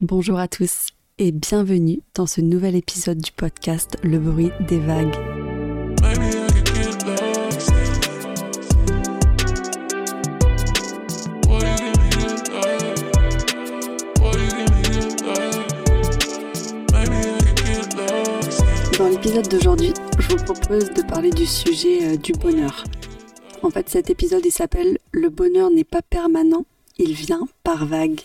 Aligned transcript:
Bonjour 0.00 0.40
à 0.40 0.48
tous 0.48 0.88
et 1.18 1.30
bienvenue 1.30 2.00
dans 2.16 2.26
ce 2.26 2.40
nouvel 2.40 2.74
épisode 2.74 3.18
du 3.18 3.30
podcast 3.30 3.96
Le 4.02 4.18
bruit 4.18 4.50
des 4.66 4.80
vagues. 4.80 5.14
Dans 18.98 19.08
l'épisode 19.08 19.48
d'aujourd'hui, 19.48 19.94
je 20.18 20.28
vous 20.28 20.44
propose 20.44 20.90
de 20.92 21.02
parler 21.08 21.30
du 21.30 21.46
sujet 21.46 22.14
euh, 22.14 22.16
du 22.16 22.32
bonheur. 22.32 22.82
En 23.62 23.70
fait, 23.70 23.88
cet 23.88 24.10
épisode 24.10 24.44
il 24.44 24.50
s'appelle 24.50 24.98
Le 25.12 25.28
bonheur 25.28 25.70
n'est 25.70 25.84
pas 25.84 26.02
permanent, 26.02 26.66
il 26.98 27.12
vient 27.12 27.46
par 27.62 27.86
vagues. 27.86 28.22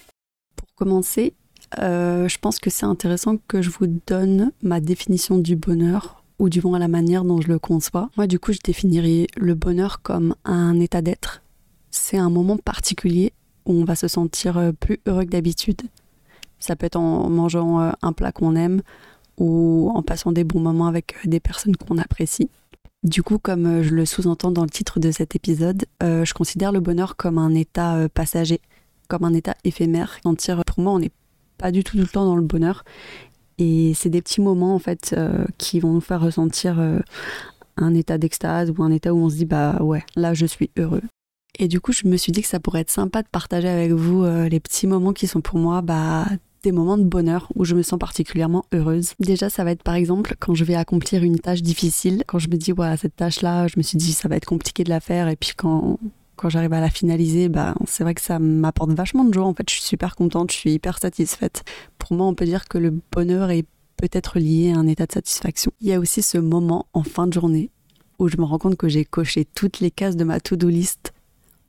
Pour 0.56 0.68
commencer, 0.76 1.34
euh, 1.78 2.28
je 2.28 2.38
pense 2.40 2.60
que 2.60 2.70
c'est 2.70 2.86
intéressant 2.86 3.38
que 3.48 3.62
je 3.62 3.70
vous 3.70 3.88
donne 4.08 4.52
ma 4.64 4.80
définition 4.80 5.38
du 5.38 5.56
bonheur, 5.56 6.24
ou 6.40 6.50
du 6.50 6.62
moins 6.62 6.80
la 6.80 6.88
manière 6.88 7.26
dont 7.26 7.42
je 7.42 7.48
le 7.48 7.60
conçois. 7.60 8.10
Moi, 8.18 8.28
du 8.28 8.40
coup, 8.40 8.54
je 8.54 8.60
définirais 8.64 9.28
le 9.38 9.54
bonheur 9.56 10.02
comme 10.02 10.36
un 10.46 10.80
état 10.80 11.02
d'être. 11.02 11.42
C'est 11.92 12.18
un 12.18 12.30
moment 12.30 12.58
particulier 12.58 13.34
où 13.66 13.74
on 13.74 13.84
va 13.84 13.96
se 13.96 14.08
sentir 14.08 14.58
euh, 14.58 14.72
plus 14.72 15.00
heureux 15.06 15.26
que 15.26 15.30
d'habitude. 15.30 15.82
Ça 16.60 16.76
peut 16.76 16.86
être 16.86 16.96
en 16.96 17.30
mangeant 17.30 17.82
euh, 17.82 17.92
un 18.02 18.14
plat 18.14 18.32
qu'on 18.32 18.56
aime 18.56 18.82
ou 19.38 19.92
en 19.94 20.02
passant 20.02 20.32
des 20.32 20.44
bons 20.44 20.60
moments 20.60 20.88
avec 20.88 21.16
des 21.26 21.40
personnes 21.40 21.76
qu'on 21.76 21.98
apprécie. 21.98 22.50
Du 23.04 23.24
coup, 23.24 23.38
comme 23.38 23.82
je 23.82 23.96
le 23.96 24.06
sous-entends 24.06 24.52
dans 24.52 24.64
le 24.64 24.70
titre 24.70 25.00
de 25.00 25.12
cet 25.12 25.34
épisode, 25.34 25.86
je 26.02 26.34
considère 26.34 26.74
le 26.74 26.82
bonheur 26.82 27.16
comme 27.16 27.38
un 27.38 27.56
état 27.56 28.10
passager, 28.10 28.60
comme 29.08 29.24
un 29.24 29.34
état 29.34 29.56
éphémère. 29.64 30.18
Sentir, 30.22 30.62
pour 30.66 30.84
moi, 30.84 30.92
on 30.92 31.00
n'est 31.00 31.12
pas 31.60 31.72
du 31.72 31.84
tout 31.84 31.98
tout 31.98 31.98
le 32.04 32.08
temps 32.08 32.26
dans 32.26 32.36
le 32.36 32.42
bonheur. 32.42 32.84
Et 33.58 33.94
c'est 33.94 34.10
des 34.10 34.22
petits 34.22 34.42
moments 34.42 34.74
en 34.74 34.80
fait 34.80 35.14
euh, 35.16 35.46
qui 35.58 35.80
vont 35.80 35.94
nous 35.94 36.02
faire 36.02 36.22
ressentir 36.22 36.80
euh, 36.80 37.00
un 37.78 37.94
état 37.94 38.18
d'extase 38.18 38.72
ou 38.72 38.84
un 38.84 38.92
état 38.92 39.14
où 39.14 39.18
on 39.18 39.30
se 39.30 39.36
dit 39.36 39.46
bah 39.46 39.78
ouais, 39.82 40.04
là 40.16 40.34
je 40.34 40.46
suis 40.46 40.72
heureux. 40.78 41.02
Et 41.58 41.68
du 41.68 41.82
coup, 41.82 41.92
je 41.92 42.08
me 42.08 42.16
suis 42.16 42.32
dit 42.32 42.42
que 42.42 42.48
ça 42.48 42.60
pourrait 42.60 42.82
être 42.82 42.92
sympa 42.92 43.22
de 43.22 43.28
partager 43.28 43.68
avec 43.68 43.92
vous 43.92 44.24
euh, 44.24 44.48
les 44.48 44.62
petits 44.62 44.88
moments 44.88 45.12
qui 45.12 45.28
sont 45.28 45.42
pour 45.42 45.60
moi 45.60 45.82
bah 45.82 46.26
des 46.64 46.72
moments 46.72 46.98
de 46.98 47.04
bonheur 47.04 47.50
où 47.56 47.66
je 47.66 47.76
me 47.76 47.82
sens 47.82 48.00
particulièrement 48.00 48.66
heureuse. 48.74 49.14
Déjà, 49.20 49.50
ça 49.50 49.64
va 49.64 49.72
être 49.72 49.84
par 49.84 49.96
exemple 49.96 50.36
quand 50.40 50.54
je 50.56 50.64
vais 50.64 50.76
accomplir 50.76 51.24
une 51.24 51.40
tâche 51.40 51.62
difficile, 51.62 52.24
quand 52.28 52.40
je 52.40 52.50
me 52.50 52.56
dis, 52.56 52.74
ouais, 52.74 52.98
cette 52.98 53.16
tâche-là, 53.16 53.68
je 53.68 53.76
me 53.78 53.84
suis 53.84 53.98
dit, 53.98 54.14
ça 54.14 54.28
va 54.28 54.36
être 54.36 54.46
compliqué 54.46 54.84
de 54.84 54.90
la 54.90 55.00
faire, 55.00 55.28
et 55.30 55.36
puis 55.36 55.52
quand, 55.56 56.00
quand 56.40 56.48
j'arrive 56.48 56.72
à 56.72 56.80
la 56.80 56.90
finaliser, 56.90 57.50
bah, 57.50 57.76
c'est 57.86 58.04
vrai 58.04 58.16
que 58.16 58.22
ça 58.22 58.40
m'apporte 58.40 58.92
vachement 58.92 59.26
de 59.26 59.34
joie. 59.34 59.44
En 59.44 59.54
fait, 59.54 59.70
je 59.70 59.76
suis 59.76 59.84
super 59.84 60.16
contente, 60.16 60.54
je 60.54 60.56
suis 60.56 60.72
hyper 60.72 60.98
satisfaite. 60.98 61.66
Pour 61.98 62.14
moi, 62.14 62.28
on 62.28 62.34
peut 62.34 62.46
dire 62.46 62.70
que 62.70 62.78
le 62.78 62.98
bonheur 63.12 63.52
est 63.52 63.66
peut-être 63.98 64.40
lié 64.40 64.72
à 64.72 64.78
un 64.78 64.88
état 64.88 65.06
de 65.06 65.12
satisfaction. 65.12 65.74
Il 65.82 65.88
y 65.88 65.94
a 65.94 66.00
aussi 66.00 66.22
ce 66.22 66.38
moment 66.38 66.86
en 66.94 67.04
fin 67.04 67.28
de 67.28 67.34
journée 67.34 67.72
où 68.20 68.30
je 68.30 68.38
me 68.38 68.46
rends 68.46 68.58
compte 68.58 68.78
que 68.78 68.88
j'ai 68.88 69.04
coché 69.04 69.44
toutes 69.44 69.82
les 69.82 69.92
cases 69.92 70.16
de 70.16 70.24
ma 70.24 70.40
to-do 70.40 70.70
list 70.70 71.12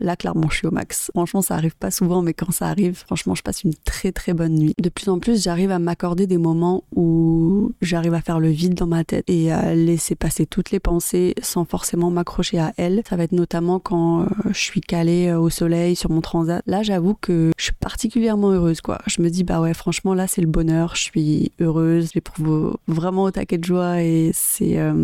Là, 0.01 0.17
clairement, 0.17 0.49
je 0.51 0.57
suis 0.57 0.67
au 0.67 0.71
max. 0.71 1.11
Franchement, 1.15 1.43
ça 1.43 1.55
arrive 1.55 1.77
pas 1.77 1.91
souvent, 1.91 2.23
mais 2.23 2.33
quand 2.33 2.51
ça 2.53 2.67
arrive, 2.67 2.95
franchement, 2.95 3.35
je 3.35 3.43
passe 3.43 3.65
une 3.65 3.75
très 3.75 4.13
très 4.13 4.33
bonne 4.33 4.55
nuit. 4.55 4.75
De 4.81 4.89
plus 4.89 5.09
en 5.11 5.19
plus, 5.19 5.43
j'arrive 5.43 5.71
à 5.71 5.79
m'accorder 5.79 6.27
des 6.27 6.39
moments 6.39 6.85
où 6.97 7.73
j'arrive 7.83 8.15
à 8.15 8.23
faire 8.23 8.41
le 8.41 8.49
vide 8.49 8.75
dans 8.75 8.87
ma 8.87 9.05
tête 9.05 9.25
et 9.29 9.53
à 9.53 9.75
laisser 9.75 10.15
passer 10.15 10.47
toutes 10.47 10.71
les 10.71 10.81
pensées 10.81 11.35
sans 11.43 11.67
forcément 11.67 12.11
m'accrocher 12.11 12.59
à 12.59 12.73
elles. 12.79 13.03
Ça 13.09 13.17
va 13.17 13.25
être 13.25 13.33
notamment 13.33 13.79
quand 13.79 14.23
euh, 14.23 14.27
je 14.51 14.59
suis 14.59 14.81
calée 14.81 15.29
euh, 15.29 15.39
au 15.39 15.51
soleil 15.51 15.97
sur 15.97 16.11
mon 16.11 16.23
transat. 16.23 16.63
Là, 16.67 16.83
j'avoue 16.83 17.15
que 17.15 17.51
je 17.59 17.65
suis 17.65 17.73
particulièrement 17.73 18.51
heureuse, 18.53 18.81
quoi. 18.81 18.99
Je 19.07 19.21
me 19.21 19.29
dis, 19.29 19.45
bah 19.45 19.61
ouais, 19.61 19.75
franchement, 19.75 20.15
là, 20.15 20.27
c'est 20.27 20.41
le 20.41 20.47
bonheur. 20.49 20.97
Je 20.97 21.03
suis 21.03 21.53
heureuse. 21.61 22.11
J'éprouve 22.15 22.79
vraiment 22.89 23.25
au 23.25 23.31
taquet 23.31 23.59
de 23.59 23.65
joie 23.65 24.03
et 24.03 24.31
c'est 24.33 24.79
euh, 24.79 24.95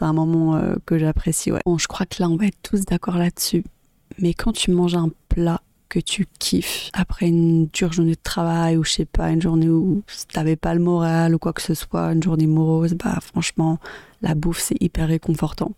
un 0.00 0.12
moment 0.12 0.60
que 0.86 0.98
j'apprécie, 0.98 1.50
ouais. 1.50 1.60
Bon, 1.64 1.78
je 1.78 1.88
crois 1.88 2.06
que 2.06 2.22
là, 2.22 2.28
on 2.28 2.36
va 2.36 2.46
être 2.46 2.58
tous 2.62 2.84
d'accord 2.84 3.16
là-dessus. 3.16 3.64
Mais 4.18 4.34
quand 4.34 4.52
tu 4.52 4.70
manges 4.70 4.94
un 4.94 5.10
plat 5.28 5.60
que 5.88 6.00
tu 6.00 6.26
kiffes 6.38 6.90
après 6.92 7.28
une 7.28 7.66
dure 7.66 7.92
journée 7.92 8.14
de 8.14 8.20
travail 8.22 8.76
ou 8.76 8.84
je 8.84 8.90
sais 8.90 9.04
pas, 9.04 9.30
une 9.30 9.40
journée 9.40 9.68
où 9.68 10.02
t'avais 10.32 10.56
pas 10.56 10.74
le 10.74 10.80
moral 10.80 11.34
ou 11.34 11.38
quoi 11.38 11.52
que 11.52 11.62
ce 11.62 11.74
soit, 11.74 12.12
une 12.12 12.22
journée 12.22 12.46
morose, 12.46 12.94
bah 12.94 13.18
franchement, 13.20 13.78
la 14.22 14.34
bouffe 14.34 14.60
c'est 14.60 14.80
hyper 14.82 15.08
réconfortant. 15.08 15.72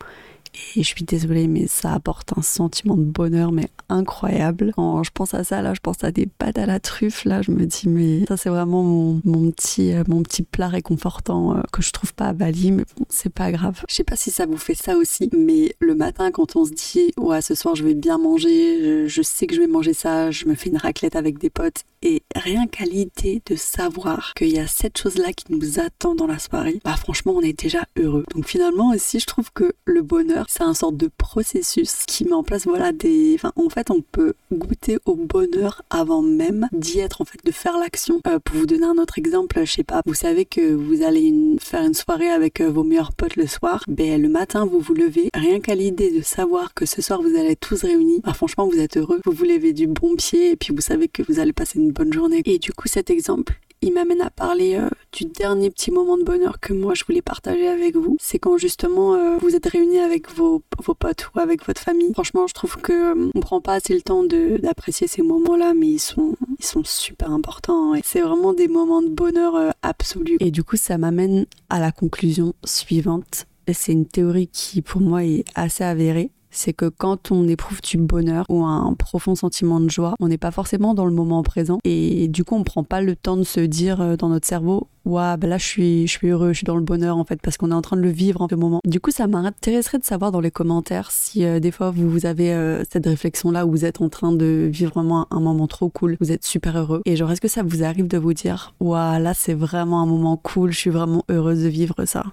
Et 0.77 0.83
je 0.83 0.89
suis 0.89 1.05
désolée, 1.05 1.49
mais 1.49 1.67
ça 1.67 1.93
apporte 1.93 2.33
un 2.37 2.43
sentiment 2.43 2.97
de 2.97 3.05
bonheur, 3.05 3.53
mais 3.53 3.69
incroyable. 3.89 4.73
Quand 4.77 5.03
je 5.03 5.11
pense 5.13 5.35
à 5.35 5.45
ça, 5.45 5.63
là, 5.63 5.75
je 5.75 5.81
pense 5.81 6.03
à 6.03 6.11
des 6.11 6.27
pâtes 6.27 6.59
à 6.59 6.67
la 6.67 6.81
truffe, 6.81 7.25
là, 7.25 7.43
je 7.43 7.51
me 7.51 7.67
dis, 7.67 7.89
mais 7.89 8.25
ça, 8.27 8.37
c'est 8.37 8.49
vraiment 8.49 8.83
mon, 8.83 9.21
mon, 9.25 9.51
petit, 9.51 9.93
euh, 9.93 10.05
mon 10.09 10.23
petit 10.23 10.43
plat 10.43 10.69
réconfortant 10.69 11.57
euh, 11.57 11.61
que 11.73 11.83
je 11.83 11.93
trouve 11.93 12.15
pas 12.15 12.27
à 12.27 12.33
Bali, 12.33 12.73
mais 12.73 12.85
bon, 12.97 13.05
c'est 13.09 13.33
pas 13.33 13.53
grave. 13.53 13.83
Je 13.89 13.95
sais 13.95 14.05
pas 14.05 14.17
si 14.17 14.31
ça 14.31 14.47
vous 14.47 14.57
fait 14.57 14.75
ça 14.75 14.97
aussi, 14.97 15.31
mais 15.37 15.75
le 15.81 15.95
matin, 15.95 16.31
quand 16.31 16.57
on 16.57 16.65
se 16.65 16.73
dit, 16.73 17.13
ouais, 17.19 17.43
ce 17.43 17.55
soir, 17.55 17.75
je 17.75 17.85
vais 17.85 17.95
bien 17.95 18.19
manger, 18.19 19.09
je, 19.09 19.23
sais 19.23 19.47
que 19.47 19.55
je 19.55 19.61
vais 19.61 19.67
manger 19.67 19.93
ça, 19.93 20.31
je 20.31 20.47
me 20.47 20.55
fais 20.55 20.71
une 20.71 20.77
raclette 20.77 21.17
avec 21.17 21.39
des 21.39 21.51
potes, 21.51 21.83
et 22.03 22.23
rien 22.35 22.67
qu'à 22.67 22.85
l'idée 22.85 23.43
de 23.47 23.57
savoir 23.57 24.33
qu'il 24.35 24.49
y 24.49 24.59
a 24.59 24.67
cette 24.67 24.99
chose-là 24.99 25.33
qui 25.33 25.53
nous 25.53 25.81
attend 25.81 26.15
dans 26.15 26.27
la 26.27 26.39
soirée, 26.39 26.81
bah 26.85 26.97
franchement, 26.97 27.33
on 27.35 27.41
est 27.41 27.59
déjà 27.59 27.85
heureux. 27.99 28.25
Donc 28.35 28.47
finalement 28.47 28.91
aussi, 28.91 29.19
je 29.19 29.27
trouve 29.27 29.51
que 29.53 29.75
le 29.85 30.03
bonheur, 30.03 30.46
c'est 30.49 30.63
un 30.63 30.75
sorte 30.75 30.97
de 30.97 31.11
processus 31.17 32.05
qui 32.07 32.25
met 32.25 32.33
en 32.33 32.43
place 32.43 32.65
voilà 32.65 32.93
des 32.93 33.37
en 33.57 33.69
fait 33.69 33.91
on 33.91 34.01
peut 34.01 34.35
goûter 34.53 34.99
au 35.05 35.15
bonheur 35.15 35.83
avant 35.91 36.23
même 36.23 36.69
d'y 36.73 37.01
être 37.01 37.21
en 37.21 37.25
fait 37.25 37.39
de 37.45 37.53
faire 37.53 37.79
l'action. 37.79 38.21
Euh, 38.27 38.39
pour 38.39 38.57
vous 38.57 38.67
donner 38.67 38.87
un 38.87 38.99
autre 38.99 39.19
exemple 39.19 39.61
je 39.65 39.73
sais 39.73 39.85
pas 39.85 40.03
vous 40.07 40.15
savez 40.15 40.45
que 40.45 40.75
vous 40.75 41.03
allez 41.03 41.57
faire 41.61 41.83
une 41.83 41.95
soirée 41.95 42.29
avec 42.29 42.61
euh, 42.61 42.71
vos 42.71 42.85
meilleurs 42.85 43.13
potes 43.13 43.37
le 43.37 43.47
soir. 43.47 43.85
Ben 43.89 44.21
le 44.21 44.29
matin 44.29 44.67
vous 44.67 44.81
vous 44.81 44.95
levez 44.95 45.31
rien 45.35 45.61
qu'à 45.61 45.75
l'idée 45.75 46.17
de 46.17 46.23
savoir 46.23 46.75
que 46.75 46.87
ce 46.87 47.03
soir 47.03 47.23
vous 47.23 47.37
allez 47.37 47.57
tous 47.57 47.83
réunis. 47.83 48.21
Bah, 48.25 48.35
franchement 48.35 48.69
vous 48.69 48.79
êtes 48.79 48.97
heureux. 48.97 49.21
Vous 49.25 49.33
vous 49.33 49.45
levez 49.45 49.73
du 49.73 49.87
bon 49.87 50.17
pied 50.17 50.53
et 50.53 50.57
puis 50.57 50.75
vous 50.75 50.81
savez 50.81 51.09
que 51.09 51.23
vous 51.23 51.41
allez 51.41 51.53
passer 51.53 51.79
une 51.79 51.93
bonne 51.93 52.13
journée. 52.13 52.43
Et 52.45 52.59
du 52.59 52.73
coup 52.73 52.89
cet 52.89 53.11
exemple 53.11 53.59
il 53.87 53.93
m'amène 53.93 54.21
à 54.21 54.31
parler 54.31 54.75
euh, 54.75 54.89
du 55.13 55.27
dernier 55.27 55.71
petit 55.71 55.93
moment 55.93 56.19
de 56.19 56.25
bonheur 56.25 56.59
que 56.59 56.73
moi 56.73 56.95
je 56.95 57.05
voulais 57.05 57.23
partager 57.23 57.69
avec 57.69 57.95
vous. 57.95 58.17
C'est 58.21 58.41
quand 58.41 58.59
justement 58.59 59.15
euh, 59.15 59.37
vous 59.39 59.55
êtes 59.55 59.67
réunis 59.67 60.01
avec 60.01 60.29
vos, 60.35 60.63
vos, 60.83 60.95
potes 60.95 61.31
ou 61.35 61.39
avec 61.39 61.65
votre 61.65 61.81
famille. 61.81 62.13
Franchement, 62.13 62.49
je 62.49 62.55
trouve 62.55 62.77
que 62.79 62.93
euh, 62.93 63.31
on 63.33 63.41
prend 63.41 63.61
pas 63.61 63.75
assez 63.75 63.95
le 63.95 64.03
temps 64.03 64.25
d'apprécier 64.25 65.07
ces 65.07 65.23
moments-là, 65.23 65.73
mais 65.73 65.87
ils 65.87 65.99
sont, 66.01 66.35
ils 66.59 66.65
sont 66.65 66.83
super 66.83 67.31
importants. 67.31 67.95
Et 67.95 68.01
c'est 68.05 68.23
vraiment 68.23 68.53
des 68.53 68.67
moments 68.67 69.03
de 69.03 69.09
bonheur 69.09 69.73
absolu. 69.83 70.37
Et 70.41 70.51
du 70.51 70.65
coup, 70.65 70.77
ça 70.77 70.99
m'amène 70.99 71.47
à 71.71 71.79
la 71.79 71.93
conclusion 71.93 72.55
suivante. 72.65 73.47
C'est 73.73 73.93
une 73.93 74.07
théorie 74.07 74.49
qui 74.49 74.83
pour 74.83 75.01
moi 75.01 75.25
est 75.25 75.45
assez 75.55 75.85
avérée 75.85 76.31
c'est 76.57 76.73
que 76.73 76.87
quand 76.87 77.31
on 77.31 77.47
éprouve 77.49 77.81
du 77.83 77.99
bonheur 77.99 78.45
ou 78.49 78.65
un 78.65 78.95
profond 78.95 79.35
sentiment 79.35 79.81
de 79.81 79.91
joie, 79.91 80.15
on 80.21 80.29
n'est 80.29 80.39
pas 80.39 80.51
forcément 80.51 80.95
dans 80.95 81.07
le 81.07 81.13
moment 81.13 81.43
présent 81.43 81.79
et 81.85 82.29
du 82.29 82.45
coup 82.45 82.55
on 82.57 82.65
prend 82.65 82.85
pas 82.85 83.01
le 83.01 83.17
temps 83.17 83.37
de 83.37 83.45
se 83.45 83.61
dire 83.61 84.01
euh, 84.01 84.17
dans 84.17 84.29
notre 84.29 84.47
cerveau 84.47 84.89
Waouh, 85.07 85.37
ben 85.37 85.49
là 85.49 85.57
je 85.57 85.65
suis, 85.65 86.09
heureux, 86.25 86.49
je 86.49 86.59
suis 86.59 86.65
dans 86.65 86.75
le 86.75 86.83
bonheur 86.83 87.17
en 87.17 87.25
fait 87.25 87.41
parce 87.41 87.57
qu'on 87.57 87.71
est 87.71 87.75
en 87.75 87.81
train 87.81 87.97
de 87.97 88.03
le 88.03 88.11
vivre 88.11 88.43
en 88.43 88.49
ce 88.49 88.57
moment. 88.57 88.81
Du 88.85 88.99
coup, 88.99 89.13
ça 89.13 89.29
m'intéresserait 89.29 90.01
de 90.01 90.05
savoir 90.05 90.33
dans 90.33 90.41
les 90.41 90.51
commentaires 90.51 91.13
si 91.13 91.45
euh, 91.45 91.61
des 91.61 91.71
fois 91.71 91.93
vous, 91.93 92.11
vous 92.11 92.27
avez 92.27 92.53
euh, 92.53 92.83
cette 92.91 93.07
réflexion 93.07 93.53
là 93.53 93.67
où 93.67 93.71
vous 93.71 93.85
êtes 93.85 94.01
en 94.01 94.09
train 94.09 94.33
de 94.33 94.69
vivre 94.69 94.91
vraiment 94.95 95.29
un, 95.31 95.39
moment 95.39 95.69
trop 95.69 95.91
cool, 95.91 96.17
vous 96.21 96.33
êtes 96.33 96.45
super 96.45 96.77
heureux. 96.77 97.03
Et 97.05 97.15
genre, 97.15 97.31
est-ce 97.31 97.41
que 97.41 97.47
ça 97.47 97.63
vous 97.63 97.85
arrive 97.85 98.09
de 98.09 98.19
vous 98.19 98.35
dire 98.35 98.75
Waouh, 98.81 99.23
là 99.23 99.33
c'est 99.33 99.55
vraiment 99.55 100.03
un 100.03 100.07
moment 100.07 100.37
cool, 100.37 100.73
je 100.73 100.79
suis 100.79 100.91
vraiment 100.91 101.25
heureuse 101.29 101.63
de 101.63 101.69
vivre 101.69 102.05
ça 102.05 102.25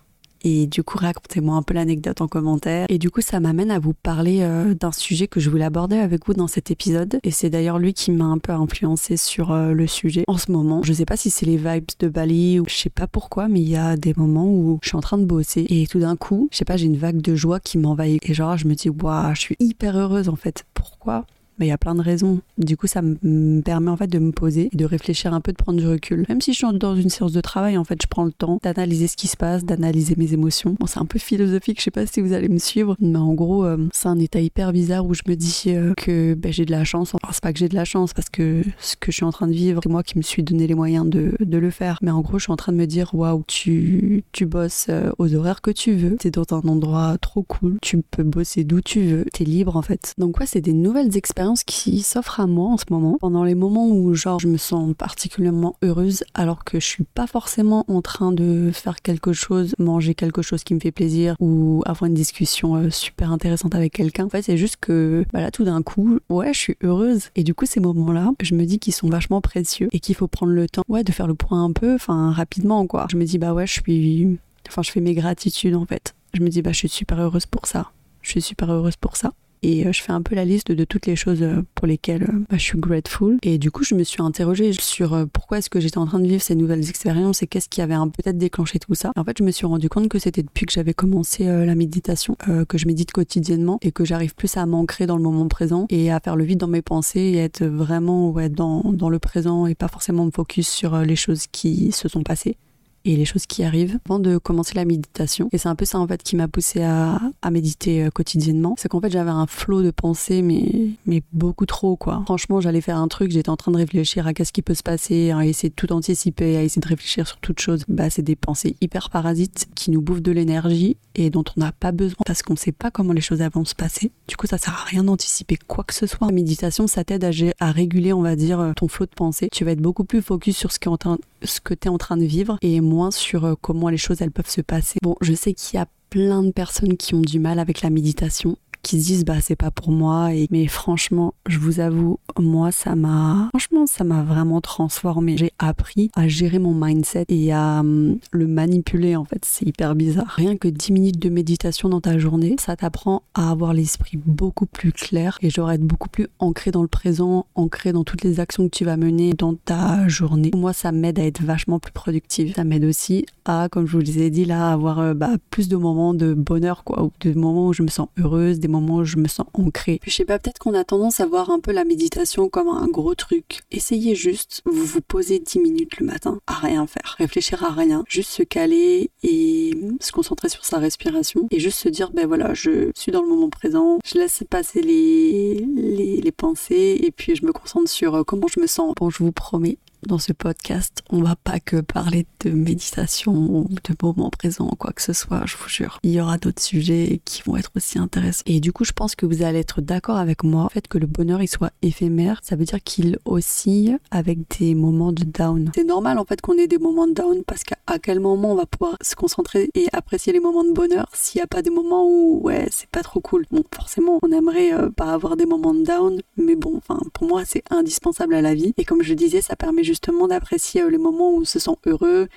et 0.44 0.68
du 0.68 0.84
coup, 0.84 0.98
racontez-moi 0.98 1.56
un 1.56 1.62
peu 1.62 1.74
l'anecdote 1.74 2.22
en 2.22 2.28
commentaire. 2.28 2.86
Et 2.90 2.98
du 2.98 3.10
coup, 3.10 3.22
ça 3.22 3.40
m'amène 3.40 3.72
à 3.72 3.80
vous 3.80 3.94
parler 3.94 4.40
euh, 4.42 4.74
d'un 4.74 4.92
sujet 4.92 5.28
que 5.28 5.40
je 5.40 5.50
voulais 5.50 5.66
aborder 5.66 5.98
avec 5.98 6.26
vous 6.26 6.34
dans 6.34 6.48
cet 6.48 6.72
épisode. 6.72 7.20
Et 7.24 7.32
c'est 7.32 7.50
d'ailleurs 7.50 7.80
lui 7.80 7.94
qui 7.94 8.12
m'a 8.12 8.26
un 8.26 8.38
peu 8.38 8.52
influencé 8.52 9.18
sur 9.18 9.52
euh, 9.52 9.72
le 9.72 9.88
sujet 9.88 10.24
en 10.28 10.38
ce 10.38 10.52
moment. 10.52 10.82
Je 10.84 10.94
sais 10.94 11.06
pas 11.06 11.18
si 11.18 11.30
c'est 11.30 11.46
les 11.46 11.58
vibes 11.58 11.92
de 12.00 12.08
Bali 12.08 12.60
ou 12.60 12.66
je 12.68 12.76
sais 12.76 12.90
pas 12.90 13.08
pourquoi, 13.08 13.48
mais 13.48 13.62
il 13.62 13.70
y 13.70 13.78
a 13.78 13.96
des 13.96 14.14
moments 14.16 14.48
où 14.48 14.80
je 14.82 14.90
suis 14.90 14.98
en 14.98 15.02
train 15.02 15.18
de 15.18 15.26
bosser 15.26 15.66
et 15.70 15.88
tout 15.88 16.00
d'un 16.00 16.16
coup, 16.16 16.50
je 16.52 16.58
sais 16.58 16.66
pas, 16.66 16.78
j'ai 16.78 16.88
une 16.88 16.98
vague 16.98 17.22
de 17.22 17.36
joie 17.36 17.60
qui 17.60 17.78
m'envahit. 17.78 18.20
Et 18.30 18.34
genre, 18.34 18.58
je 18.58 18.68
me 18.68 18.76
dis, 18.76 18.90
waouh, 18.90 19.34
je 19.36 19.40
suis 19.40 19.56
hyper 19.60 19.98
heureuse 19.98 20.30
en 20.30 20.36
fait. 20.36 20.66
Pourquoi 20.74 21.26
mais 21.58 21.68
il 21.68 21.70
y 21.70 21.74
a 21.74 21.78
plein 21.78 21.96
de 21.96 22.02
raisons. 22.02 22.42
Du 22.58 22.78
coup, 22.78 22.88
ça 22.88 23.02
me 23.02 23.62
permet 23.62 23.90
en 23.90 23.98
fait 23.98 24.08
de 24.08 24.20
me 24.20 24.32
poser 24.32 24.70
et 24.72 24.78
de 24.78 24.86
réfléchir 24.86 25.34
un 25.34 25.42
peu, 25.42 25.52
de 25.52 25.58
prendre 25.58 25.80
du 25.80 25.88
recul. 25.88 26.26
Même 26.30 26.42
si 26.42 26.54
je 26.54 26.58
suis 26.58 26.78
dans 26.78 26.96
une 26.96 27.10
séance 27.10 27.32
de 27.32 27.42
travail, 27.42 27.78
en 27.78 27.84
fait, 27.84 28.02
je 28.02 28.08
prends 28.08 28.26
le 28.26 28.32
temps 28.32 28.60
d'analyser 28.64 29.08
ce 29.08 29.16
qui 29.16 29.28
se 29.28 29.38
passe, 29.38 29.64
d'analyser 29.64 30.16
mes 30.18 30.34
émotions. 30.34 30.76
Bon, 30.80 30.88
c'est 30.88 31.00
un 31.00 31.06
peu 31.06 31.20
philosophique, 31.20 31.80
je 31.80 31.84
sais 31.84 31.92
pas 31.92 32.06
si 32.06 32.22
vous 32.22 32.34
allez 32.34 32.50
me 32.50 32.58
suivre, 32.60 32.96
mais 33.00 33.18
en 33.18 33.34
gros, 33.34 33.66
euh, 33.66 33.78
c'est 33.92 34.08
un 34.08 34.20
état 34.20 34.40
hyper 34.40 34.72
bizarre 34.72 35.06
où 35.06 35.14
je 35.14 35.24
me 35.28 35.36
dis 35.36 35.64
euh, 35.68 35.94
que 35.96 36.34
ben, 36.34 36.52
j'ai 36.52 36.66
de 36.66 36.72
la 36.72 36.84
chance. 36.84 37.14
Enfin, 37.14 37.30
c'est 37.32 37.44
pas 37.44 37.54
que 37.54 37.60
j'ai 37.60 37.70
de 37.70 37.76
la 37.76 37.86
chance 37.86 38.14
parce 38.14 38.30
que 38.30 38.64
ce 38.80 38.96
que 38.96 39.12
je 39.12 39.18
suis 39.18 39.26
en 39.26 39.32
train 39.32 39.48
de 39.48 39.54
vivre, 39.54 39.82
c'est 39.84 39.90
moi 39.90 40.04
qui 40.04 40.18
me 40.18 40.24
suis 40.24 40.44
donné 40.44 40.68
les 40.68 40.76
moyens 40.76 41.08
de, 41.08 41.36
de, 41.40 41.58
le 41.58 41.70
faire. 41.70 42.00
Mais 42.02 42.12
en 42.12 42.22
gros, 42.22 42.40
je 42.40 42.44
suis 42.44 42.52
en 42.52 42.58
train 42.58 42.72
de 42.72 42.78
me 42.78 42.86
dire, 42.86 43.14
waouh, 43.14 43.44
tu, 43.48 44.24
tu 44.32 44.46
bosses 44.46 44.88
euh, 44.90 45.12
aux 45.18 45.34
horaires 45.36 45.62
que 45.62 45.72
tu 45.72 45.94
veux, 45.94 46.16
t'es 46.18 46.32
dans 46.32 46.46
un 46.52 46.68
endroit 46.68 47.18
trop 47.20 47.44
cool, 47.44 47.78
tu 47.82 48.02
peux 48.02 48.24
bosser 48.24 48.64
d'où 48.64 48.82
tu 48.82 49.02
veux, 49.02 49.26
t'es 49.34 49.44
libre 49.44 49.78
en 49.78 49.82
fait. 49.82 50.14
Donc, 50.18 50.38
quoi, 50.38 50.46
c'est 50.46 50.62
des 50.62 50.74
nouvelles 50.74 51.16
expériences 51.18 51.43
qui 51.66 52.02
s'offre 52.02 52.40
à 52.40 52.48
moi 52.48 52.70
en 52.70 52.78
ce 52.78 52.86
moment. 52.90 53.18
Pendant 53.20 53.44
les 53.44 53.56
moments 53.56 53.88
où 53.88 54.14
genre 54.14 54.40
je 54.40 54.48
me 54.48 54.58
sens 54.58 54.94
particulièrement 54.98 55.76
heureuse 55.82 56.24
alors 56.34 56.64
que 56.64 56.80
je 56.80 56.86
suis 56.86 57.04
pas 57.04 57.28
forcément 57.28 57.86
en 57.88 58.02
train 58.02 58.32
de 58.32 58.72
faire 58.74 59.02
quelque 59.02 59.34
chose, 59.34 59.76
manger 59.78 60.16
quelque 60.16 60.42
chose 60.42 60.64
qui 60.64 60.74
me 60.74 60.80
fait 60.80 60.92
plaisir 60.92 61.36
ou 61.40 61.84
avoir 61.86 62.08
une 62.08 62.14
discussion 62.14 62.76
euh, 62.76 62.90
super 62.90 63.32
intéressante 63.32 63.76
avec 63.76 63.94
quelqu'un. 63.94 64.26
En 64.26 64.30
fait, 64.30 64.44
c'est 64.44 64.58
juste 64.58 64.78
que 64.80 65.26
bah 65.34 65.52
tout 65.52 65.64
d'un 65.64 65.82
coup, 65.82 66.20
ouais, 66.30 66.54
je 66.54 66.60
suis 66.60 66.78
heureuse 66.84 67.30
et 67.36 67.44
du 67.44 67.54
coup 67.54 67.66
ces 67.66 67.80
moments-là, 67.80 68.32
je 68.42 68.56
me 68.56 68.66
dis 68.66 68.80
qu'ils 68.80 68.94
sont 68.94 69.10
vachement 69.10 69.42
précieux 69.42 69.90
et 69.92 70.00
qu'il 70.00 70.16
faut 70.16 70.28
prendre 70.28 70.52
le 70.52 70.68
temps 70.68 70.84
ouais 70.88 71.04
de 71.04 71.12
faire 71.12 71.28
le 71.28 71.36
point 71.36 71.64
un 71.64 71.72
peu, 71.72 71.96
enfin 71.96 72.32
rapidement 72.32 72.88
quoi. 72.88 73.08
Je 73.10 73.18
me 73.18 73.26
dis 73.26 73.38
bah 73.38 73.54
ouais, 73.54 73.68
je 73.68 73.74
suis 73.74 74.40
enfin 74.68 74.82
je 74.82 74.92
fais 74.92 75.02
mes 75.02 75.14
gratitudes 75.14 75.76
en 75.76 75.86
fait. 75.86 76.16
Je 76.34 76.42
me 76.42 76.50
dis 76.50 76.62
bah 76.62 76.72
je 76.72 76.78
suis 76.78 76.90
super 76.90 77.20
heureuse 77.20 77.46
pour 77.46 77.68
ça. 77.68 77.92
Je 78.22 78.30
suis 78.30 78.42
super 78.42 78.72
heureuse 78.72 78.96
pour 78.96 79.18
ça 79.18 79.34
et 79.64 79.86
euh, 79.88 79.92
je 79.92 80.02
fais 80.02 80.12
un 80.12 80.22
peu 80.22 80.36
la 80.36 80.46
liste 80.46 80.72
de 80.72 80.84
toutes 80.84 81.08
les 81.08 81.16
choses 81.16 81.42
euh, 81.42 81.64
pour 81.74 81.88
lesquelles 81.88 82.24
euh, 82.24 82.46
bah, 82.50 82.58
je 82.58 82.64
suis 82.64 82.78
grateful. 82.78 83.38
Et 83.42 83.58
du 83.58 83.72
coup, 83.72 83.84
je 83.84 83.96
me 83.96 84.04
suis 84.04 84.22
interrogée 84.22 84.74
sur 84.74 85.26
pourquoi 85.32 85.58
est-ce 85.58 85.70
que 85.70 85.80
j'étais 85.80 85.98
en 85.98 86.06
train 86.06 86.20
de 86.20 86.28
vivre 86.28 86.42
ces 86.42 86.56
nouvelles 86.56 86.88
expériences 86.90 87.42
et 87.42 87.48
qu'est-ce 87.48 87.70
qui 87.70 87.82
avait 87.82 87.94
peut-être 87.94 88.38
déclenché 88.38 88.80
tout 88.80 88.96
ça. 88.96 89.12
En 89.16 89.24
fait, 89.24 89.38
je 89.38 89.44
me 89.44 89.52
suis 89.52 89.66
rendu 89.66 89.88
compte 89.88 90.10
que 90.10 90.20
c'était 90.20 90.44
depuis 90.44 90.66
que 90.66 90.74
j'avais 90.74 90.94
commencé 90.94 91.46
la 91.46 91.76
méditation, 91.76 92.36
que 92.68 92.78
je 92.78 92.88
médite 92.88 93.12
quotidiennement 93.12 93.78
et 93.82 93.92
que 93.92 94.04
j'arrive 94.04 94.34
plus 94.34 94.58
à 94.58 94.66
m'ancrer 94.66 95.06
dans 95.06 95.16
le 95.16 95.24
moment 95.24 95.48
présent 95.48 95.86
et 95.90 96.12
à 96.12 96.20
faire 96.20 96.36
le 96.36 96.44
vide 96.44 96.60
dans 96.60 96.68
mes 96.68 96.82
pensées 96.82 97.20
et 97.20 97.38
être 97.38 97.64
vraiment 97.64 98.32
ouais, 98.32 98.50
dans, 98.50 98.82
dans 98.92 99.10
le 99.10 99.20
présent 99.20 99.68
et 99.68 99.76
pas 99.76 99.88
forcément 99.88 100.26
me 100.26 100.32
focus 100.32 100.68
sur 100.68 100.98
les 100.98 101.16
choses 101.16 101.46
qui 101.52 101.92
se 101.92 102.10
sont 102.10 102.24
passées 102.24 102.58
et 103.06 103.16
les 103.16 103.26
choses 103.26 103.46
qui 103.46 103.64
arrivent 103.64 104.00
avant 104.06 104.20
de 104.20 104.38
commencer 104.38 104.74
la 104.76 104.86
méditation. 104.86 105.50
Et 105.52 105.58
c'est 105.58 105.70
un 105.70 105.76
peu 105.76 105.86
ça 105.86 106.00
en 106.00 106.08
fait 106.08 106.24
qui 106.24 106.36
m'a 106.36 106.48
poussé 106.48 106.84
à, 106.84 107.20
méditer 107.52 108.06
euh, 108.06 108.10
quotidiennement. 108.10 108.76
C'est 108.78 108.90
qu'en 108.90 109.00
fait 109.00 109.12
j'avais 109.12 109.30
un 109.30 109.46
flot 109.46 109.84
de 109.84 109.92
pensées 109.92 110.42
mais, 110.42 111.22
beaucoup 111.32 111.66
trop 111.66 111.96
quoi. 111.96 112.22
Franchement 112.26 112.62
j'allais 112.62 112.82
faire 112.82 112.98
un 112.98 113.08
truc, 113.08 113.32
j'étais 113.32 113.50
en 113.50 113.58
train 113.58 113.72
de 113.72 113.78
réfléchir 113.78 114.26
à 114.26 114.34
qu'est-ce 114.34 114.52
qui 114.52 114.62
peut 114.62 114.74
se 114.74 114.84
passer, 114.84 115.32
à 115.32 115.46
essayer 115.46 115.70
de 115.70 115.76
tout 115.76 115.92
anticiper, 115.92 116.58
à 116.58 116.64
essayer 116.64 116.82
de 116.82 116.88
réfléchir 116.88 117.28
sur 117.28 117.38
toute 117.38 117.60
chose. 117.60 117.84
Bah 117.88 118.10
c'est 118.10 118.22
des 118.22 118.36
pensées 118.36 118.76
hyper 118.82 119.10
parasites 119.10 119.68
qui 119.76 119.92
nous 119.92 120.02
bouffent 120.02 120.22
de 120.22 120.32
l'énergie 120.32 120.98
et 121.16 121.30
dont 121.30 121.44
on 121.56 121.60
n'a 121.60 121.72
pas 121.72 121.92
besoin 121.92 122.18
parce 122.26 122.42
qu'on 122.42 122.54
ne 122.54 122.58
sait 122.58 122.72
pas 122.72 122.90
comment 122.90 123.14
les 123.14 123.22
choses 123.22 123.42
vont 123.54 123.66
se 123.66 123.76
passer. 123.76 124.12
Du 124.28 124.36
coup 124.36 124.48
ça 124.48 124.58
sert 124.58 124.74
à 124.74 124.84
rien 124.86 125.04
d'anticiper 125.04 125.58
quoi 125.68 125.84
que 125.84 125.94
ce 125.94 126.08
soit. 126.08 126.28
La 126.28 126.34
méditation 126.34 126.88
ça 126.88 127.04
t'aide 127.04 127.24
à, 127.60 127.72
réguler 127.72 128.14
on 128.14 128.22
va 128.22 128.36
dire 128.36 128.60
euh, 128.60 128.74
ton 128.74 128.88
flot 128.88 129.06
de 129.06 129.12
pensées. 129.16 129.50
Tu 129.52 129.66
vas 129.66 129.72
être 129.72 129.82
beaucoup 129.82 130.06
plus 130.06 130.22
focus 130.22 130.58
sur 130.58 130.72
ce, 130.72 130.80
que 130.80 131.74
tu 131.74 131.88
es 131.88 131.90
en 131.90 131.98
train 131.98 132.18
de 132.18 132.26
vivre 132.26 132.58
et 132.62 132.82
sur 133.12 133.46
euh, 133.46 133.56
comment 133.60 133.90
les 133.90 133.98
choses 133.98 134.22
elles 134.22 134.32
peuvent 134.32 134.50
se 134.50 134.62
passer. 134.62 135.00
Bon, 135.02 135.16
je 135.22 135.34
sais 135.34 135.54
qu'il 135.54 135.78
y 135.78 135.82
a 135.82 135.88
plein 136.10 136.44
de 136.44 136.52
personnes 136.52 136.98
qui 136.98 137.16
ont 137.16 137.22
du 137.22 137.40
mal 137.40 137.60
avec 137.60 137.82
la 137.82 137.90
méditation 137.90 138.58
qui 138.84 139.02
se 139.02 139.08
disent 139.08 139.26
bah 139.26 139.42
c'est 139.42 139.56
pas 139.56 139.72
pour 139.72 139.92
moi 139.92 140.34
et 140.34 140.48
mais 140.52 140.68
franchement 140.68 141.34
je 141.48 141.58
vous 141.58 141.80
avoue 141.80 142.20
moi 142.40 142.72
ça 142.72 142.96
m'a 142.96 143.48
franchement 143.50 143.88
ça 143.88 144.04
m'a 144.04 144.24
vraiment 144.24 144.62
transformé 144.62 145.38
j'ai 145.38 145.52
appris 145.58 146.12
à 146.16 146.28
gérer 146.28 146.60
mon 146.60 146.74
mindset 146.74 147.26
et 147.30 147.52
à 147.54 147.80
hum, 147.80 148.18
le 148.32 148.48
manipuler 148.48 149.16
en 149.16 149.26
fait. 149.26 149.44
C'est 149.46 149.66
hyper 149.66 149.96
bizarre. 149.96 150.28
Rien 150.28 150.58
que 150.58 150.68
10 150.68 150.92
minutes 150.92 151.20
de 151.20 151.30
méditation 151.30 151.90
dans 151.90 152.02
ta 152.02 152.18
journée 152.18 152.56
ça 152.60 152.76
t'apprend 152.76 153.24
à 153.34 153.52
avoir 153.52 153.74
l'esprit 153.74 154.18
beaucoup 154.18 154.66
plus 154.66 154.92
clair 154.92 155.38
et 155.42 155.50
genre 155.50 155.72
être 155.72 155.82
beaucoup 155.82 156.10
plus 156.10 156.28
ancré 156.40 156.72
dans 156.72 156.82
le 156.82 156.88
présent 156.88 157.46
ancré 157.56 157.94
dans 157.94 158.04
toutes 158.04 158.24
les 158.24 158.40
actions 158.40 158.66
que 158.68 158.76
tu 158.76 158.86
vas 158.86 158.98
mener 158.98 159.34
dans 159.34 159.56
ta 159.56 160.08
journée. 160.08 160.52
Moi 160.56 160.74
ça 160.74 160.92
m'aide 160.92 161.20
à 161.20 161.26
être 161.26 161.42
vachement 161.42 161.80
plus 161.80 161.94
productive. 161.94 162.54
Ça 162.56 162.64
m'aide 162.64 162.86
aussi 162.86 163.26
à 163.46 163.68
comme 163.72 163.86
je 163.86 163.98
vous 163.98 164.04
l'ai 164.04 164.30
dit 164.30 164.46
là 164.46 164.72
avoir 164.72 165.00
euh, 165.00 165.14
bah, 165.14 165.32
plus 165.50 165.68
de 165.68 165.78
moments 165.78 166.14
de 166.14 166.34
bonheur 166.34 166.84
quoi 166.84 167.04
ou 167.04 167.12
de 167.22 167.34
moments 167.34 167.68
où 167.68 167.74
je 167.74 167.84
me 167.84 167.90
sens 167.90 168.08
heureuse 168.18 168.60
des 168.60 168.68
où 168.80 169.04
je 169.04 169.18
me 169.18 169.28
sens 169.28 169.46
ancrée. 169.54 170.00
Puis 170.02 170.12
je 170.12 170.18
sais 170.18 170.26
pas, 170.26 170.40
peut-être 170.40 170.60
qu'on 170.60 170.74
a 170.74 170.84
tendance 170.84 171.20
à 171.20 171.26
voir 171.26 171.50
un 171.50 171.60
peu 171.60 171.72
la 171.72 171.84
méditation 171.84 172.50
comme 172.50 172.68
un 172.68 172.88
gros 172.88 173.16
truc. 173.16 173.62
Essayez 173.72 174.16
juste, 174.16 174.62
vous 174.66 174.86
vous 174.86 175.02
posez 175.02 175.40
10 175.40 175.60
minutes 175.60 176.00
le 176.00 176.06
matin 176.06 176.40
à 176.48 176.54
rien 176.54 176.88
faire, 176.88 177.16
réfléchir 177.18 177.64
à 177.64 177.72
rien, 177.72 178.04
juste 178.08 178.32
se 178.32 178.44
caler 178.44 179.12
et 179.24 179.78
se 180.00 180.12
concentrer 180.12 180.50
sur 180.50 180.66
sa 180.66 180.78
respiration 180.78 181.48
et 181.52 181.60
juste 181.60 181.80
se 181.80 181.90
dire, 181.90 182.12
ben 182.12 182.28
voilà, 182.28 182.54
je 182.54 182.92
suis 182.96 183.12
dans 183.12 183.22
le 183.22 183.28
moment 183.28 183.50
présent, 183.50 184.00
je 184.06 184.18
laisse 184.18 184.44
passer 184.50 184.82
les, 184.82 185.66
les, 185.76 186.22
les 186.22 186.32
pensées 186.32 187.00
et 187.02 187.12
puis 187.12 187.36
je 187.36 187.46
me 187.46 187.52
concentre 187.52 187.90
sur 187.90 188.16
euh, 188.16 188.24
comment 188.24 188.48
je 188.48 188.60
me 188.60 188.68
sens. 188.68 188.94
Bon, 188.96 189.10
je 189.10 189.20
vous 189.20 189.32
promets, 189.32 189.78
dans 190.08 190.20
ce 190.20 190.34
podcast, 190.34 191.04
on 191.10 191.22
va 191.22 191.36
pas 191.36 191.60
que 191.60 191.82
parler 191.82 192.26
de 192.42 192.50
méditation 192.52 193.34
ou 193.34 193.68
de 193.70 193.96
moments 194.02 194.30
présents 194.30 194.70
ou 194.72 194.76
quoi 194.76 194.92
que 194.92 195.02
ce 195.02 195.14
soit, 195.14 195.44
je 195.46 195.58
vous 195.58 195.70
jure. 195.70 196.00
Il 196.04 196.12
y 196.12 196.22
aura 196.22 196.38
d'autres 196.38 196.62
sujets 196.62 197.22
qui 197.26 197.42
vont 197.44 197.58
être 197.58 197.72
aussi 197.76 198.00
intéressants. 198.00 198.44
Et 198.46 198.60
du 198.60 198.72
coup, 198.72 198.84
je 198.84 198.92
pense 198.92 199.16
que 199.16 199.26
vous 199.26 199.44
allez 199.44 199.60
être 199.60 199.82
d'accord 199.82 200.18
avec 200.18 200.44
moi. 200.44 200.64
Le 200.66 200.74
fait 200.74 200.88
que 200.88 200.98
le 200.98 201.08
bonheur 201.08 201.42
il 201.42 201.48
soit 201.48 201.72
éphémère, 201.82 202.40
ça 202.44 202.56
veut 202.56 202.66
dire 202.66 202.82
qu'il 202.84 203.18
oscille 203.26 203.98
avec 204.12 204.60
des 204.60 204.76
moments 204.76 205.12
de 205.12 205.24
down. 205.24 205.72
C'est 205.76 205.84
normal 205.84 206.20
en 206.20 206.26
fait 206.26 206.42
qu'on 206.42 206.58
ait 206.58 206.68
des 206.68 206.78
moments 206.78 207.08
de 207.08 207.14
down 207.14 207.44
parce 207.46 207.64
qu'à 207.64 208.00
quel 208.02 208.20
moment 208.20 208.54
on 208.54 208.56
va 208.56 208.66
pouvoir 208.66 208.98
se 209.02 209.16
concentrer 209.16 209.70
et 209.74 209.88
apprécier 209.94 210.34
les 210.34 210.40
moments 210.40 210.64
de 210.64 210.74
bonheur 210.74 211.08
s'il 211.14 211.40
n'y 211.40 211.44
a 211.44 211.48
pas 211.48 211.62
des 211.62 211.70
moments 211.70 212.08
où 212.08 212.42
ouais 212.44 212.68
c'est 212.72 212.90
pas 212.90 213.02
trop 213.02 213.20
cool. 213.20 213.46
Bon 213.52 213.64
forcément 213.74 214.20
on 214.22 214.32
aimerait 214.32 214.74
euh, 214.74 214.90
pas 214.90 215.14
avoir 215.14 215.38
des 215.38 215.46
moments 215.46 215.74
de 215.74 215.84
down, 215.84 216.22
mais 216.38 216.56
bon 216.56 216.78
enfin 216.78 217.00
pour 217.14 217.28
moi 217.28 217.44
c'est 217.46 217.64
indispensable 217.70 218.34
à 218.34 218.42
la 218.42 218.54
vie 218.56 218.74
et 218.78 218.86
comme 218.86 219.04
je 219.04 219.14
disais 219.14 219.42
ça 219.42 219.56
permet 219.56 219.84
juste 219.84 219.93
justement 219.94 220.28
d'apprécier 220.28 220.82
euh, 220.82 220.90
les 220.90 220.98
moments 220.98 221.30
où 221.30 221.42
on 221.42 221.46
se 221.46 221.60
sent 221.60 221.78
heureux 221.86 222.28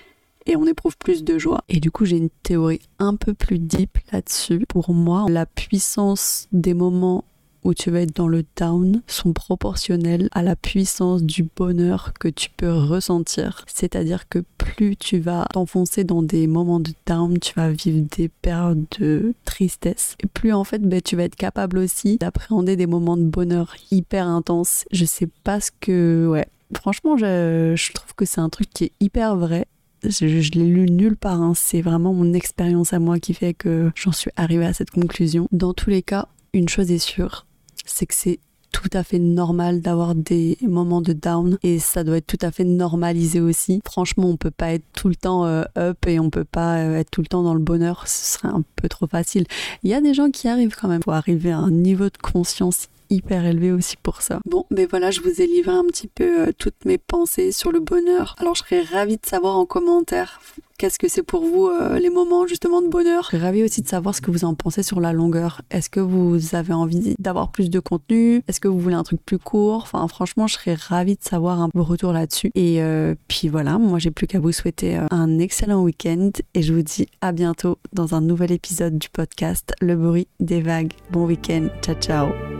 et 0.45 0.57
on 0.57 0.67
éprouve 0.67 0.97
plus 0.99 1.25
de 1.25 1.39
joie. 1.39 1.65
Et 1.71 1.81
du 1.81 1.91
coup, 1.91 2.05
j'ai 2.05 2.19
une 2.19 2.29
théorie 2.43 2.83
un 2.99 3.17
peu 3.17 3.33
plus 3.33 3.59
deep 3.59 3.99
là-dessus. 4.13 4.65
Pour 4.69 4.93
moi, 4.93 5.25
la 5.31 5.47
puissance 5.47 6.49
des 6.53 6.75
moments 6.75 7.25
où 7.65 7.75
tu 7.75 7.91
vas 7.91 8.03
être 8.03 8.15
dans 8.15 8.29
le 8.29 8.45
down 8.57 9.03
sont 9.09 9.33
proportionnels 9.33 10.29
à 10.33 10.43
la 10.43 10.55
puissance 10.55 11.25
du 11.25 11.49
bonheur 11.57 12.13
que 12.21 12.29
tu 12.29 12.49
peux 12.57 12.73
ressentir. 12.73 13.65
C'est-à-dire 13.67 14.29
que 14.29 14.45
plus 14.57 14.97
tu 14.97 15.19
vas 15.19 15.47
t'enfoncer 15.53 16.05
dans 16.05 16.23
des 16.23 16.47
moments 16.47 16.79
de 16.79 16.93
down, 17.07 17.39
tu 17.41 17.55
vas 17.55 17.71
vivre 17.71 18.07
des 18.17 18.29
périodes 18.29 18.85
de 19.01 19.35
tristesse. 19.45 20.15
Et 20.23 20.29
plus 20.29 20.53
en 20.53 20.63
fait, 20.63 20.79
ben, 20.79 21.01
tu 21.01 21.17
vas 21.17 21.25
être 21.25 21.35
capable 21.35 21.79
aussi 21.79 22.19
d'appréhender 22.19 22.77
des 22.77 22.87
moments 22.87 23.17
de 23.17 23.25
bonheur 23.25 23.75
hyper 23.91 24.29
intenses. 24.29 24.85
Je 24.93 25.05
sais 25.05 25.29
pas 25.43 25.61
ce 25.61 25.73
que... 25.81 26.29
Ouais, 26.31 26.47
franchement, 26.75 27.17
je, 27.17 27.93
trouve 27.93 28.15
que 28.15 28.25
c'est 28.25 28.41
un 28.41 28.49
truc 28.49 28.71
qui 28.71 28.85
est 28.85 28.93
hyper 29.01 29.37
vrai. 29.37 29.67
Je, 30.03 30.27
l'ai 30.27 30.67
lu 30.67 30.87
nulle 30.91 31.17
part, 31.17 31.41
hein. 31.41 31.55
c'est 31.57 31.81
vraiment 31.81 32.13
mon 32.13 32.33
expérience 32.33 32.93
à 32.93 32.99
moi 32.99 33.19
qui 33.19 33.35
fait 33.35 33.55
que 33.55 33.91
j'en 33.95 34.13
suis 34.13 34.31
arrivée 34.37 34.67
à 34.67 34.73
cette 34.73 34.91
conclusion. 34.91 35.49
Dans 35.53 35.75
tous 35.75 35.91
les 35.91 36.03
cas, 36.03 36.29
une 36.53 36.69
chose 36.69 36.91
est 36.91 36.99
sûre, 36.99 37.47
c'est 37.85 38.07
que 38.07 38.15
c'est 38.15 38.39
tout 38.73 38.91
à 38.93 39.03
fait 39.03 39.19
normal 39.19 39.81
d'avoir 39.81 40.15
des 40.15 40.59
moments 40.61 41.01
de 41.01 41.15
down 41.15 41.57
et 41.63 41.79
ça 41.79 42.05
doit 42.05 42.19
être 42.19 42.27
tout 42.27 42.39
à 42.43 42.51
fait 42.51 42.65
normalisé 42.65 43.41
aussi. 43.41 43.81
Franchement, 43.87 44.29
on 44.29 44.37
peut 44.37 44.51
pas 44.51 44.73
être 44.73 44.85
tout 44.93 45.09
le 45.09 45.17
temps 45.17 45.47
euh, 45.47 45.63
up 45.79 46.07
et 46.07 46.21
on 46.21 46.29
peut 46.29 46.45
pas 46.45 46.77
euh, 46.79 46.99
être 46.99 47.11
tout 47.11 47.23
le 47.23 47.27
temps 47.27 47.43
dans 47.43 47.55
le 47.55 47.61
bonheur, 47.61 48.07
ce 48.07 48.35
serait 48.35 48.49
un 48.49 48.63
peu 48.77 48.89
trop 48.89 49.07
facile. 49.07 49.47
Il 49.83 49.91
y 49.91 49.95
a 49.95 50.03
des 50.03 50.13
gens 50.13 50.31
qui 50.31 50.47
arrivent 50.47 50.77
quand 50.79 50.89
même 50.89 51.01
pour 51.01 51.15
arriver 51.15 51.53
à 51.53 51.59
un 51.59 51.71
niveau 51.71 52.05
de 52.05 52.19
conscience 52.21 52.89
hyper 53.11 53.45
élevé 53.45 53.73
aussi 53.73 53.97
pour 53.97 54.23
ça. 54.23 54.41
Bon, 54.47 54.65
ben 54.71 54.87
voilà, 54.89 55.11
je 55.11 55.21
vous 55.21 55.41
ai 55.41 55.47
livré 55.47 55.73
un 55.73 55.85
petit 55.85 56.09
peu 56.09 56.49
euh, 56.49 56.53
toutes 56.57 56.85
mes 56.85 56.99
pensées 56.99 57.53
sur 57.53 57.73
le 57.73 57.81
bonheur. 57.81 58.35
Alors 58.39 58.55
je 58.55 58.63
serais 58.63 58.83
ravie 58.83 59.17
de 59.17 59.27
savoir 59.27 59.57
en 59.57 59.67
commentaire 59.67 60.41
Qu'est-ce 60.79 60.99
que 60.99 61.09
c'est 61.09 61.23
pour 61.23 61.43
vous 61.43 61.69
euh, 61.69 61.99
les 61.99 62.11
moments 62.11 62.47
justement 62.47 62.83
de 62.83 62.89
bonheur 62.89 63.23
Je 63.25 63.29
serais 63.29 63.47
ravie 63.47 63.63
aussi 63.63 63.81
de 63.81 63.89
savoir 63.89 64.15
ce 64.15 64.21
que 64.21 64.31
vous 64.31 64.45
en 64.45 64.55
pensez 64.55 64.83
sur 64.83 65.01
la 65.01 65.15
longueur. 65.15 65.63
Est-ce 65.71 65.89
que 65.89 66.01
vous 66.01 66.55
avez 66.55 66.75
envie 66.75 67.15
d'avoir 67.19 67.51
plus 67.51 67.71
de 67.71 67.81
contenu? 67.81 68.43
Est-ce 68.47 68.61
que 68.61 68.69
vous 68.69 68.79
voulez 68.79 68.95
un 68.95 69.03
truc 69.03 69.25
plus 69.25 69.39
court? 69.39 69.83
Enfin 69.83 70.07
franchement, 70.07 70.47
je 70.47 70.55
serais 70.55 70.75
ravie 70.75 71.17
de 71.17 71.23
savoir 71.23 71.61
un 71.63 71.71
retour 71.75 72.13
là-dessus. 72.13 72.51
Et 72.55 72.83
euh, 72.83 73.15
puis 73.27 73.49
voilà, 73.49 73.79
moi 73.79 73.99
j'ai 73.99 74.11
plus 74.11 74.27
qu'à 74.27 74.39
vous 74.39 74.53
souhaiter 74.53 75.01
un 75.11 75.39
excellent 75.39 75.83
week-end 75.83 76.31
et 76.53 76.63
je 76.63 76.75
vous 76.75 76.83
dis 76.83 77.07
à 77.23 77.33
bientôt 77.33 77.79
dans 77.95 78.15
un 78.15 78.21
nouvel 78.21 78.53
épisode 78.53 78.99
du 78.99 79.09
podcast 79.09 79.73
Le 79.81 79.97
bruit 79.97 80.29
des 80.41 80.61
vagues. 80.61 80.93
Bon 81.11 81.25
week-end, 81.25 81.69
ciao 81.83 81.95
ciao. 81.95 82.56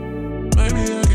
baby. 0.69 1.06